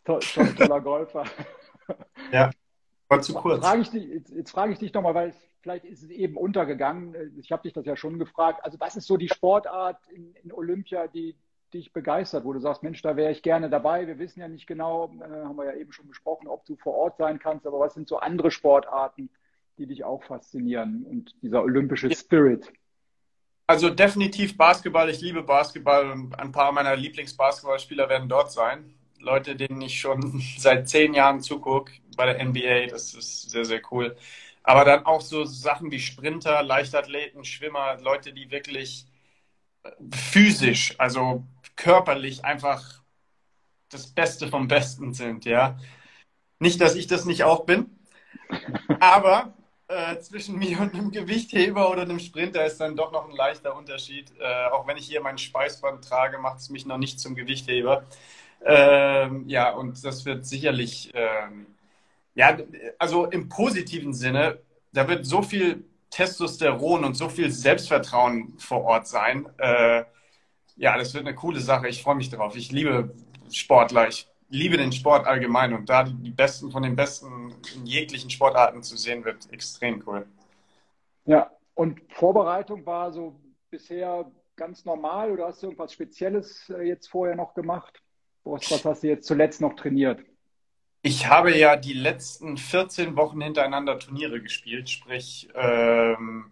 To 0.04 0.18
toller 0.56 0.80
Golfer. 0.80 1.24
ja, 2.32 2.50
war 3.10 3.20
zu 3.20 3.34
kurz. 3.34 3.64
Frage 3.64 3.82
dich, 3.82 4.04
jetzt, 4.04 4.30
jetzt, 4.34 4.50
frage 4.50 4.72
ich 4.72 4.78
dich 4.78 4.92
nochmal, 4.92 5.14
weil 5.14 5.34
vielleicht 5.60 5.84
ist 5.84 6.02
es 6.02 6.10
eben 6.10 6.36
untergegangen. 6.36 7.14
Ich 7.38 7.52
habe 7.52 7.62
dich 7.62 7.72
das 7.72 7.84
ja 7.84 7.96
schon 7.96 8.18
gefragt. 8.18 8.64
Also 8.64 8.78
was 8.80 8.96
ist 8.96 9.06
so 9.06 9.16
die 9.16 9.28
Sportart 9.28 9.98
in, 10.08 10.34
in 10.42 10.52
Olympia, 10.52 11.06
die 11.08 11.36
dich 11.74 11.92
begeistert, 11.92 12.44
wo 12.44 12.52
du 12.52 12.60
sagst, 12.60 12.82
Mensch, 12.82 13.00
da 13.02 13.16
wäre 13.16 13.30
ich 13.30 13.42
gerne 13.42 13.70
dabei. 13.70 14.06
Wir 14.06 14.18
wissen 14.18 14.40
ja 14.40 14.48
nicht 14.48 14.66
genau, 14.66 15.12
äh, 15.20 15.44
haben 15.44 15.56
wir 15.56 15.66
ja 15.66 15.74
eben 15.74 15.92
schon 15.92 16.08
besprochen, 16.08 16.48
ob 16.48 16.64
du 16.66 16.76
vor 16.76 16.94
Ort 16.94 17.16
sein 17.18 17.38
kannst, 17.38 17.66
aber 17.66 17.78
was 17.78 17.94
sind 17.94 18.08
so 18.08 18.18
andere 18.18 18.50
Sportarten, 18.50 19.30
die 19.78 19.86
dich 19.86 20.04
auch 20.04 20.22
faszinieren 20.24 21.04
und 21.04 21.34
dieser 21.42 21.62
olympische 21.62 22.10
Spirit? 22.10 22.72
Also 23.66 23.88
definitiv 23.88 24.56
Basketball. 24.56 25.08
Ich 25.10 25.20
liebe 25.20 25.44
Basketball 25.44 26.10
und 26.10 26.36
ein 26.38 26.50
paar 26.50 26.72
meiner 26.72 26.96
Lieblingsbasketballspieler 26.96 28.08
werden 28.08 28.28
dort 28.28 28.50
sein. 28.50 28.94
Leute, 29.20 29.54
denen 29.54 29.80
ich 29.80 30.00
schon 30.00 30.42
seit 30.58 30.88
zehn 30.88 31.14
Jahren 31.14 31.40
zugucke 31.40 31.92
bei 32.20 32.26
der 32.26 32.44
NBA. 32.44 32.86
Das 32.88 33.14
ist 33.14 33.50
sehr, 33.50 33.64
sehr 33.64 33.80
cool. 33.90 34.14
Aber 34.62 34.84
dann 34.84 35.06
auch 35.06 35.22
so 35.22 35.44
Sachen 35.46 35.90
wie 35.90 35.98
Sprinter, 36.00 36.62
Leichtathleten, 36.62 37.44
Schwimmer, 37.46 37.96
Leute, 38.00 38.32
die 38.34 38.50
wirklich 38.50 39.06
physisch, 40.12 40.94
also 40.98 41.44
körperlich 41.76 42.44
einfach 42.44 43.02
das 43.88 44.08
Beste 44.08 44.48
vom 44.48 44.68
Besten 44.68 45.14
sind, 45.14 45.44
ja. 45.46 45.78
Nicht, 46.58 46.80
dass 46.80 46.94
ich 46.94 47.06
das 47.06 47.24
nicht 47.24 47.44
auch 47.44 47.64
bin, 47.64 47.90
aber 49.00 49.54
äh, 49.88 50.18
zwischen 50.20 50.58
mir 50.58 50.78
und 50.80 50.94
einem 50.94 51.10
Gewichtheber 51.10 51.90
oder 51.90 52.02
einem 52.02 52.20
Sprinter 52.20 52.66
ist 52.66 52.80
dann 52.80 52.96
doch 52.96 53.12
noch 53.12 53.28
ein 53.28 53.34
leichter 53.36 53.74
Unterschied. 53.76 54.32
Äh, 54.38 54.66
auch 54.70 54.86
wenn 54.86 54.98
ich 54.98 55.06
hier 55.06 55.22
mein 55.22 55.38
Speisband 55.38 56.04
trage, 56.04 56.38
macht 56.38 56.58
es 56.58 56.70
mich 56.70 56.84
noch 56.86 56.98
nicht 56.98 57.18
zum 57.18 57.34
Gewichtheber. 57.34 58.04
Ähm, 58.64 59.48
ja, 59.48 59.70
und 59.72 60.04
das 60.04 60.24
wird 60.26 60.44
sicherlich, 60.46 61.10
ähm, 61.14 61.66
ja, 62.34 62.56
also 62.98 63.26
im 63.26 63.48
positiven 63.48 64.14
Sinne, 64.14 64.60
da 64.92 65.08
wird 65.08 65.26
so 65.26 65.42
viel 65.42 65.84
Testosteron 66.10 67.04
und 67.04 67.14
so 67.14 67.28
viel 67.28 67.50
Selbstvertrauen 67.50 68.58
vor 68.58 68.82
Ort 68.82 69.06
sein. 69.06 69.48
Äh, 69.58 70.04
ja, 70.76 70.96
das 70.96 71.14
wird 71.14 71.26
eine 71.26 71.34
coole 71.34 71.60
Sache. 71.60 71.88
Ich 71.88 72.02
freue 72.02 72.16
mich 72.16 72.30
drauf. 72.30 72.56
Ich 72.56 72.72
liebe 72.72 73.14
Sportler. 73.50 74.08
Ich 74.08 74.28
liebe 74.48 74.76
den 74.76 74.92
Sport 74.92 75.26
allgemein 75.26 75.72
und 75.72 75.88
da 75.88 76.02
die 76.02 76.30
Besten 76.30 76.70
von 76.70 76.82
den 76.82 76.96
Besten 76.96 77.54
in 77.76 77.86
jeglichen 77.86 78.30
Sportarten 78.30 78.82
zu 78.82 78.96
sehen, 78.96 79.24
wird 79.24 79.52
extrem 79.52 80.02
cool. 80.06 80.26
Ja, 81.24 81.50
und 81.74 82.00
Vorbereitung 82.12 82.84
war 82.84 83.12
so 83.12 83.40
bisher 83.70 84.30
ganz 84.56 84.84
normal 84.84 85.30
oder 85.30 85.46
hast 85.46 85.62
du 85.62 85.68
irgendwas 85.68 85.92
Spezielles 85.92 86.68
äh, 86.70 86.82
jetzt 86.82 87.08
vorher 87.08 87.36
noch 87.36 87.54
gemacht? 87.54 88.02
Was 88.44 88.84
hast 88.84 89.02
du 89.02 89.06
jetzt 89.06 89.26
zuletzt 89.26 89.60
noch 89.60 89.74
trainiert? 89.74 90.24
Ich 91.02 91.26
habe 91.28 91.56
ja 91.56 91.76
die 91.76 91.94
letzten 91.94 92.56
14 92.58 93.16
Wochen 93.16 93.40
hintereinander 93.40 93.98
Turniere 93.98 94.40
gespielt, 94.42 94.90
sprich, 94.90 95.48
ähm, 95.54 96.50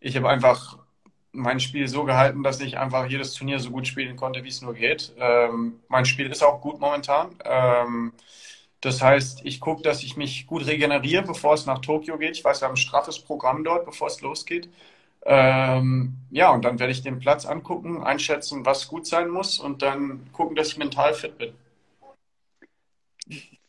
ich 0.00 0.16
habe 0.16 0.28
einfach 0.30 0.78
mein 1.32 1.60
Spiel 1.60 1.88
so 1.88 2.04
gehalten, 2.04 2.42
dass 2.44 2.60
ich 2.60 2.78
einfach 2.78 3.06
jedes 3.08 3.34
Turnier 3.34 3.60
so 3.60 3.70
gut 3.70 3.86
spielen 3.88 4.16
konnte, 4.16 4.44
wie 4.44 4.48
es 4.48 4.62
nur 4.62 4.74
geht. 4.74 5.14
Ähm, 5.18 5.80
mein 5.88 6.06
Spiel 6.06 6.30
ist 6.30 6.42
auch 6.44 6.60
gut 6.62 6.80
momentan. 6.80 7.36
Ähm, 7.44 8.12
das 8.82 9.02
heißt, 9.02 9.42
ich 9.44 9.60
gucke, 9.60 9.82
dass 9.82 10.02
ich 10.04 10.16
mich 10.16 10.46
gut 10.48 10.66
regeneriere, 10.66 11.24
bevor 11.24 11.54
es 11.54 11.66
nach 11.66 11.80
Tokio 11.80 12.18
geht. 12.18 12.36
Ich 12.38 12.44
weiß, 12.44 12.62
wir 12.62 12.66
haben 12.68 12.74
ein 12.74 12.78
straffes 12.78 13.20
Programm 13.20 13.64
dort, 13.64 13.86
bevor 13.86 14.08
es 14.08 14.20
losgeht. 14.22 14.70
Ähm, 15.26 16.16
ja, 16.30 16.50
und 16.52 16.64
dann 16.64 16.78
werde 16.80 16.92
ich 16.92 17.02
den 17.02 17.20
Platz 17.20 17.46
angucken, 17.46 18.02
einschätzen, 18.04 18.66
was 18.66 18.88
gut 18.88 19.06
sein 19.06 19.28
muss 19.30 19.58
und 19.60 19.82
dann 19.82 20.28
gucken, 20.32 20.56
dass 20.56 20.68
ich 20.70 20.78
mental 20.78 21.14
fit 21.14 21.38
bin. 21.38 21.54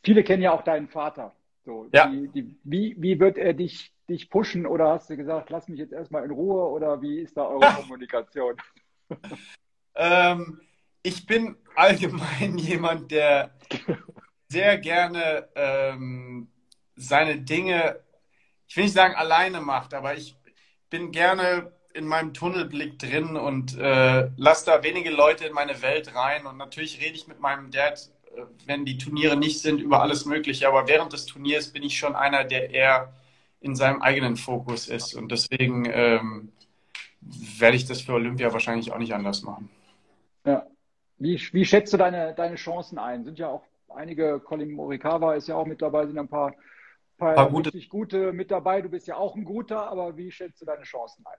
Viele 0.04 0.24
kennen 0.24 0.44
ja 0.44 0.52
auch 0.52 0.64
deinen 0.64 0.88
Vater. 0.88 1.36
So, 1.66 1.88
ja. 1.94 2.08
Die, 2.08 2.30
die, 2.30 2.56
wie, 2.64 2.96
wie 2.98 3.20
wird 3.20 3.38
er 3.38 3.54
dich 3.54 3.94
dich 4.10 4.30
pushen 4.30 4.66
oder 4.66 4.90
hast 4.90 5.10
du 5.10 5.16
gesagt, 5.16 5.50
lass 5.50 5.68
mich 5.68 5.80
jetzt 5.80 5.94
erstmal 5.94 6.26
in 6.26 6.32
Ruhe 6.32 6.68
oder 6.68 7.02
wie 7.02 7.20
ist 7.20 7.38
da 7.38 7.46
eure 7.46 7.74
Kommunikation? 7.76 8.56
ähm, 9.96 10.60
ich 11.04 11.26
bin 11.26 11.56
allgemein 11.76 12.58
jemand, 12.58 13.12
der 13.12 13.52
sehr 14.48 14.78
gerne 14.78 15.48
ähm, 15.56 16.52
seine 16.96 17.40
Dinge, 17.40 18.00
ich 18.68 18.76
will 18.76 18.86
nicht 18.86 18.94
sagen 18.94 19.16
alleine 19.16 19.62
macht, 19.62 19.94
aber 19.94 20.16
ich 20.16 20.36
bin 20.90 21.12
gerne 21.12 21.72
in 21.94 22.06
meinem 22.06 22.34
Tunnelblick 22.34 23.00
drin 23.00 23.36
und 23.36 23.78
äh, 23.78 24.30
lasse 24.38 24.66
da 24.68 24.84
wenige 24.84 25.10
Leute 25.10 25.46
in 25.46 25.54
meine 25.54 25.82
Welt 25.82 26.14
rein. 26.16 26.46
Und 26.46 26.58
natürlich 26.58 27.02
rede 27.02 27.16
ich 27.16 27.28
mit 27.28 27.40
meinem 27.40 27.72
Dad, 27.72 28.12
wenn 28.66 28.86
die 28.86 28.98
Turniere 28.98 29.38
nicht 29.38 29.62
sind, 29.62 29.82
über 29.82 30.02
alles 30.02 30.26
Mögliche. 30.26 30.68
Aber 30.68 30.88
während 30.88 31.14
des 31.14 31.26
Turniers 31.26 31.70
bin 31.70 31.84
ich 31.84 31.98
schon 31.98 32.16
einer, 32.16 32.44
der 32.44 32.70
eher 32.70 33.14
in 33.62 33.76
seinem 33.76 34.02
eigenen 34.02 34.38
Fokus 34.38 34.88
ist. 34.88 35.14
Und 35.16 35.32
deswegen 35.32 35.86
ähm, 35.92 36.52
werde 37.22 37.76
ich 37.76 37.86
das 37.86 38.02
für 38.02 38.14
Olympia 38.14 38.54
wahrscheinlich 38.54 38.92
auch 38.92 38.98
nicht 38.98 39.14
anders 39.14 39.44
machen. 39.44 39.70
Ja. 40.46 40.66
Wie, 41.18 41.36
wie 41.52 41.66
schätzt 41.66 41.92
du 41.92 41.98
deine, 41.98 42.34
deine 42.34 42.56
Chancen 42.56 42.98
ein? 42.98 43.26
Sind 43.26 43.40
ja 43.40 43.50
auch 43.50 43.64
einige, 43.90 44.40
Colin 44.40 44.72
Morikawa 44.72 45.36
ist 45.36 45.50
ja 45.50 45.56
auch 45.56 45.66
mit 45.66 45.82
dabei, 45.82 46.08
sind 46.08 46.18
ein 46.18 46.30
paar, 46.30 46.54
paar, 47.18 47.36
paar 47.36 47.50
gute. 47.50 47.74
richtig 47.74 47.90
gute 47.90 48.32
mit 48.32 48.50
dabei. 48.52 48.82
Du 48.82 48.90
bist 48.90 49.08
ja 49.08 49.18
auch 49.18 49.36
ein 49.36 49.44
guter, 49.44 49.90
aber 49.90 50.16
wie 50.16 50.32
schätzt 50.32 50.62
du 50.62 50.66
deine 50.66 50.84
Chancen 50.84 51.26
ein? 51.26 51.38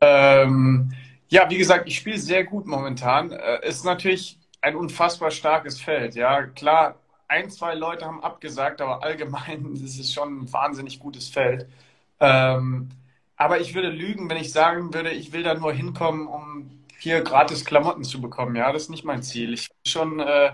Ähm, 0.00 0.92
ja, 1.28 1.48
wie 1.50 1.58
gesagt, 1.58 1.86
ich 1.86 1.96
spiele 1.96 2.18
sehr 2.18 2.44
gut 2.44 2.66
momentan. 2.66 3.30
Äh, 3.30 3.68
ist 3.68 3.84
natürlich 3.84 4.38
ein 4.62 4.76
unfassbar 4.76 5.30
starkes 5.30 5.80
Feld. 5.80 6.14
Ja, 6.14 6.44
klar, 6.44 6.96
ein, 7.28 7.50
zwei 7.50 7.74
Leute 7.74 8.06
haben 8.06 8.22
abgesagt, 8.22 8.80
aber 8.80 9.02
allgemein 9.02 9.74
ist 9.84 9.98
es 9.98 10.12
schon 10.12 10.42
ein 10.42 10.52
wahnsinnig 10.52 11.00
gutes 11.00 11.28
Feld. 11.28 11.68
Ähm, 12.20 12.90
aber 13.36 13.60
ich 13.60 13.74
würde 13.74 13.90
lügen, 13.90 14.30
wenn 14.30 14.36
ich 14.36 14.52
sagen 14.52 14.94
würde, 14.94 15.10
ich 15.10 15.32
will 15.32 15.42
da 15.42 15.54
nur 15.54 15.72
hinkommen, 15.72 16.26
um 16.28 16.84
hier 16.98 17.22
gratis 17.22 17.64
Klamotten 17.64 18.04
zu 18.04 18.20
bekommen. 18.20 18.54
Ja, 18.56 18.72
das 18.72 18.84
ist 18.84 18.90
nicht 18.90 19.04
mein 19.04 19.22
Ziel. 19.22 19.52
Ich 19.54 19.68
will 19.68 19.90
schon, 19.92 20.20
äh, 20.20 20.52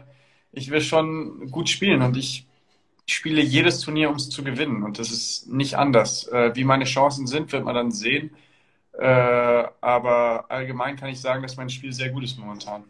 ich 0.53 0.71
will 0.71 0.81
schon 0.81 1.50
gut 1.50 1.69
spielen 1.69 2.03
und 2.03 2.17
ich 2.17 2.47
spiele 3.07 3.43
jedes 3.43 3.81
Turnier, 3.81 4.11
um 4.11 4.17
es 4.17 4.31
zu 4.31 4.45
gewinnen. 4.45 4.83
Und 4.85 4.99
das 4.99 5.11
ist 5.11 5.49
nicht 5.49 5.77
anders. 5.77 6.27
Äh, 6.29 6.55
wie 6.57 6.65
meine 6.65 6.85
Chancen 6.85 7.27
sind, 7.27 7.53
wird 7.53 7.65
man 7.65 7.75
dann 7.75 7.91
sehen. 7.93 8.31
Äh, 8.99 9.05
aber 9.81 10.47
allgemein 10.50 10.97
kann 10.97 11.11
ich 11.11 11.21
sagen, 11.21 11.43
dass 11.43 11.57
mein 11.57 11.71
Spiel 11.71 11.93
sehr 11.93 12.11
gut 12.11 12.25
ist 12.25 12.38
momentan. 12.38 12.85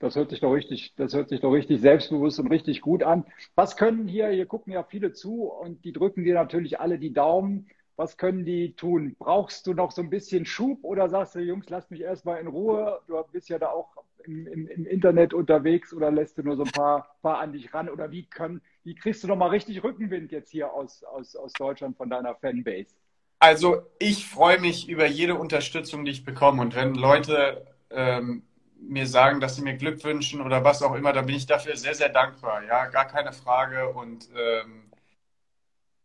Das 0.00 0.16
hört 0.16 0.30
sich 0.30 0.40
doch 0.40 0.52
richtig, 0.52 0.94
das 0.96 1.14
hört 1.14 1.28
sich 1.28 1.40
doch 1.40 1.52
richtig 1.52 1.80
selbstbewusst 1.82 2.40
und 2.40 2.46
richtig 2.46 2.80
gut 2.80 3.02
an. 3.02 3.26
Was 3.54 3.76
können 3.76 4.08
hier, 4.08 4.28
hier 4.28 4.46
gucken 4.46 4.72
ja 4.72 4.82
viele 4.82 5.12
zu 5.12 5.44
und 5.44 5.84
die 5.84 5.92
drücken 5.92 6.24
dir 6.24 6.34
natürlich 6.34 6.80
alle 6.80 6.98
die 6.98 7.12
Daumen. 7.12 7.68
Was 7.96 8.16
können 8.16 8.46
die 8.46 8.74
tun? 8.74 9.14
Brauchst 9.18 9.66
du 9.66 9.74
noch 9.74 9.90
so 9.90 10.00
ein 10.00 10.08
bisschen 10.08 10.46
Schub 10.46 10.84
oder 10.84 11.10
sagst 11.10 11.34
du, 11.34 11.40
Jungs, 11.40 11.68
lasst 11.68 11.90
mich 11.90 12.00
erstmal 12.00 12.40
in 12.40 12.46
Ruhe? 12.46 12.98
Du 13.08 13.22
bist 13.30 13.50
ja 13.50 13.58
da 13.58 13.68
auch 13.68 13.90
im, 14.24 14.46
im, 14.46 14.66
im, 14.68 14.86
Internet 14.86 15.34
unterwegs 15.34 15.92
oder 15.92 16.10
lässt 16.10 16.38
du 16.38 16.42
nur 16.42 16.56
so 16.56 16.62
ein 16.62 16.72
paar, 16.72 17.14
paar 17.20 17.38
an 17.38 17.52
dich 17.52 17.74
ran? 17.74 17.90
Oder 17.90 18.10
wie, 18.10 18.24
können, 18.24 18.62
wie 18.84 18.94
kriegst 18.94 19.22
du 19.22 19.28
noch 19.28 19.36
mal 19.36 19.48
richtig 19.48 19.84
Rückenwind 19.84 20.32
jetzt 20.32 20.50
hier 20.50 20.72
aus, 20.72 21.04
aus, 21.04 21.36
aus 21.36 21.52
Deutschland 21.52 21.98
von 21.98 22.08
deiner 22.08 22.34
Fanbase? 22.36 22.94
Also 23.38 23.82
ich 23.98 24.26
freue 24.26 24.60
mich 24.60 24.88
über 24.88 25.06
jede 25.06 25.34
Unterstützung, 25.34 26.06
die 26.06 26.12
ich 26.12 26.24
bekomme. 26.24 26.62
Und 26.62 26.74
wenn 26.74 26.94
Leute 26.94 27.66
ähm, 27.90 28.44
mir 28.80 29.06
sagen, 29.06 29.40
dass 29.40 29.56
sie 29.56 29.62
mir 29.62 29.76
Glück 29.76 30.02
wünschen 30.04 30.40
oder 30.40 30.64
was 30.64 30.82
auch 30.82 30.94
immer, 30.94 31.12
dann 31.12 31.26
bin 31.26 31.36
ich 31.36 31.46
dafür 31.46 31.76
sehr, 31.76 31.94
sehr 31.94 32.08
dankbar. 32.08 32.64
Ja, 32.64 32.86
gar 32.86 33.06
keine 33.06 33.32
Frage. 33.32 33.88
Und 33.88 34.28
ähm, 34.36 34.90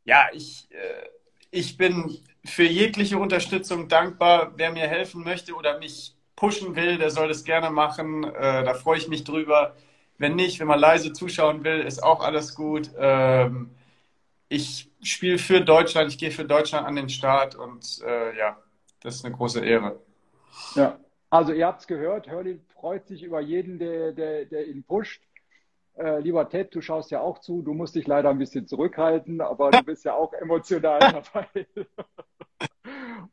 ja, 0.03 0.27
ich, 0.33 0.67
äh, 0.71 1.09
ich 1.51 1.77
bin 1.77 2.19
für 2.43 2.63
jegliche 2.63 3.17
Unterstützung 3.17 3.87
dankbar. 3.87 4.53
Wer 4.55 4.71
mir 4.71 4.87
helfen 4.87 5.23
möchte 5.23 5.53
oder 5.55 5.79
mich 5.79 6.15
pushen 6.35 6.75
will, 6.75 6.97
der 6.97 7.11
soll 7.11 7.27
das 7.27 7.43
gerne 7.43 7.69
machen. 7.69 8.23
Äh, 8.23 8.63
da 8.63 8.73
freue 8.73 8.97
ich 8.97 9.07
mich 9.07 9.23
drüber. 9.23 9.75
Wenn 10.17 10.35
nicht, 10.35 10.59
wenn 10.59 10.67
man 10.67 10.79
leise 10.79 11.13
zuschauen 11.13 11.63
will, 11.63 11.81
ist 11.81 12.03
auch 12.03 12.21
alles 12.21 12.55
gut. 12.55 12.91
Ähm, 12.97 13.71
ich 14.47 14.91
spiele 15.01 15.37
für 15.37 15.61
Deutschland, 15.61 16.11
ich 16.11 16.17
gehe 16.17 16.31
für 16.31 16.45
Deutschland 16.45 16.87
an 16.87 16.95
den 16.95 17.09
Start 17.09 17.55
und 17.55 18.01
äh, 18.05 18.37
ja, 18.37 18.57
das 19.01 19.15
ist 19.15 19.25
eine 19.25 19.35
große 19.35 19.65
Ehre. 19.65 19.99
Ja, 20.75 20.99
also 21.35 21.53
ihr 21.53 21.67
habt 21.67 21.81
es 21.81 21.87
gehört, 21.87 22.31
Hurley 22.31 22.59
freut 22.69 23.07
sich 23.07 23.23
über 23.23 23.41
jeden, 23.41 23.77
der, 23.77 24.13
der, 24.13 24.45
der 24.45 24.67
ihn 24.67 24.83
pusht. 24.83 25.21
Äh, 25.97 26.19
lieber 26.19 26.47
Ted, 26.49 26.73
du 26.73 26.81
schaust 26.81 27.11
ja 27.11 27.21
auch 27.21 27.39
zu, 27.39 27.61
du 27.61 27.73
musst 27.73 27.95
dich 27.95 28.07
leider 28.07 28.29
ein 28.29 28.37
bisschen 28.37 28.67
zurückhalten, 28.67 29.41
aber 29.41 29.71
du 29.71 29.83
bist 29.83 30.05
ja 30.05 30.13
auch 30.13 30.33
emotional 30.33 30.99
dabei. 31.33 31.67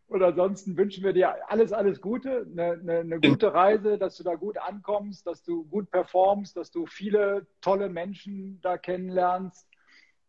Und 0.09 0.23
ansonsten 0.23 0.77
wünschen 0.77 1.05
wir 1.05 1.13
dir 1.13 1.49
alles, 1.49 1.73
alles 1.73 2.01
Gute, 2.01 2.47
eine, 2.51 2.73
eine, 2.73 2.99
eine, 2.99 3.21
gute 3.21 3.55
Reise, 3.55 3.99
dass 3.99 4.17
du 4.17 4.25
da 4.25 4.35
gut 4.35 4.59
ankommst, 4.59 5.27
dass 5.27 5.43
du 5.43 5.65
gut 5.65 5.91
performst, 5.91 6.57
dass 6.57 6.71
du 6.71 6.87
viele 6.87 7.47
tolle 7.61 7.89
Menschen 7.89 8.61
da 8.63 8.79
kennenlernst, 8.79 9.69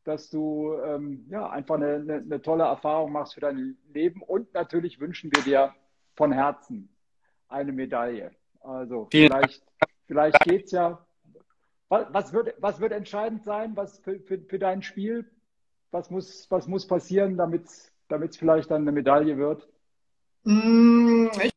dass 0.03 0.29
du 0.29 0.73
ähm, 0.85 1.25
ja, 1.29 1.49
einfach 1.49 1.75
eine, 1.75 1.95
eine, 1.95 2.15
eine 2.15 2.41
tolle 2.41 2.63
Erfahrung 2.63 3.11
machst 3.11 3.33
für 3.33 3.41
dein 3.41 3.77
Leben. 3.93 4.21
Und 4.21 4.53
natürlich 4.53 4.99
wünschen 4.99 5.31
wir 5.35 5.43
dir 5.43 5.73
von 6.15 6.31
Herzen 6.31 6.92
eine 7.53 7.72
Medaille. 7.72 8.31
Also 8.62 9.07
vielleicht, 9.12 9.63
vielleicht 10.07 10.39
geht 10.41 10.65
es 10.65 10.72
ja. 10.72 11.05
Was 11.89 12.33
wird, 12.33 12.55
was 12.57 12.79
wird 12.79 12.91
entscheidend 12.91 13.43
sein 13.43 13.75
was 13.75 14.00
für, 14.00 14.19
für, 14.19 14.39
für 14.39 14.57
dein 14.57 14.81
Spiel? 14.81 15.29
Was 15.91 16.10
muss, 16.10 16.50
was 16.50 16.67
muss 16.67 16.88
passieren, 16.88 17.38
damit 17.38 17.67
es 17.67 18.38
vielleicht 18.38 18.72
dann 18.72 18.81
eine 18.81 18.91
Medaille 18.91 19.38
wird? 19.38 19.67
Mm, 20.43 21.27
ich 21.43 21.51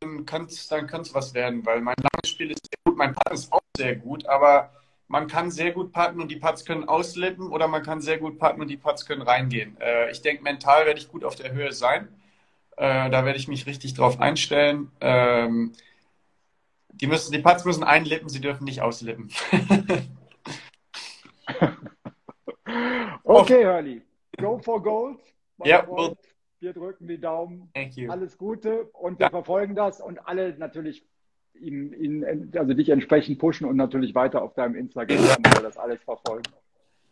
dann 0.00 0.24
kann 0.24 0.44
es 0.44 0.68
dann 0.68 0.88
was 1.12 1.34
werden, 1.34 1.64
weil 1.66 1.80
mein 1.80 1.96
langes 1.96 2.30
Spiel 2.30 2.50
ist 2.50 2.66
sehr 2.66 2.78
gut, 2.84 2.96
mein 2.96 3.12
Part 3.12 3.32
ist 3.32 3.52
auch 3.52 3.60
sehr 3.76 3.96
gut, 3.96 4.26
aber 4.26 4.70
man 5.08 5.26
kann 5.28 5.50
sehr 5.50 5.72
gut 5.72 5.92
putten 5.92 6.20
und 6.20 6.30
die 6.30 6.36
Putts 6.36 6.64
können 6.64 6.88
auslippen 6.88 7.50
oder 7.50 7.68
man 7.68 7.82
kann 7.82 8.00
sehr 8.00 8.18
gut 8.18 8.38
putten 8.38 8.60
und 8.60 8.68
die 8.68 8.76
Putts 8.76 9.06
können 9.06 9.22
reingehen. 9.22 9.76
Äh, 9.80 10.10
ich 10.10 10.22
denke, 10.22 10.42
mental 10.42 10.86
werde 10.86 10.98
ich 10.98 11.08
gut 11.08 11.24
auf 11.24 11.36
der 11.36 11.52
Höhe 11.52 11.72
sein. 11.72 12.08
Äh, 12.76 13.10
da 13.10 13.24
werde 13.24 13.38
ich 13.38 13.48
mich 13.48 13.66
richtig 13.66 13.94
drauf 13.94 14.20
einstellen. 14.20 14.90
Ähm, 15.00 15.72
die, 16.92 17.06
müssen, 17.06 17.32
die 17.32 17.38
Putts 17.38 17.64
müssen 17.64 17.84
einlippen, 17.84 18.28
sie 18.28 18.40
dürfen 18.40 18.64
nicht 18.64 18.82
auslippen. 18.82 19.30
okay, 23.24 23.64
Hurley. 23.64 24.02
Go 24.38 24.58
for 24.58 24.82
gold. 24.82 25.18
Ja, 25.64 25.86
well, 25.88 26.16
wir 26.60 26.72
drücken 26.74 27.08
die 27.08 27.18
Daumen. 27.20 27.70
Thank 27.74 27.96
you. 27.96 28.10
Alles 28.10 28.36
Gute 28.36 28.84
und 28.92 29.18
wir 29.18 29.26
ja. 29.26 29.30
verfolgen 29.30 29.74
das 29.74 30.00
und 30.00 30.18
alle 30.26 30.56
natürlich 30.58 31.04
ihn, 31.54 31.92
ihn, 31.94 32.52
also 32.56 32.74
dich 32.74 32.90
entsprechend 32.90 33.38
pushen 33.38 33.66
und 33.66 33.76
natürlich 33.76 34.14
weiter 34.14 34.42
auf 34.42 34.52
deinem 34.54 34.74
Instagram, 34.74 35.18
wo 35.18 35.56
wir 35.56 35.62
das 35.62 35.78
alles 35.78 36.02
verfolgen. 36.02 36.52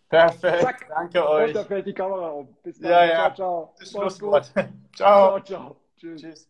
Perfekt, 0.09 0.63
Zack. 0.63 0.87
danke 0.89 1.29
euch. 1.29 1.49
Und 1.49 1.55
da 1.57 1.65
fällt 1.65 1.87
die 1.87 1.95
Kamera 1.95 2.29
um. 2.31 2.49
Bis 2.63 2.79
dann. 2.79 2.91
Ja, 2.91 3.05
ja. 3.05 3.15
Ciao, 3.17 3.35
ciao. 3.35 3.75
Bis 3.79 3.91
Schlusswort. 3.91 4.53
ciao. 4.95 5.41
Ciao, 5.41 5.41
ciao. 5.41 5.77
Tschüss. 5.97 6.21
Tschüss. 6.21 6.49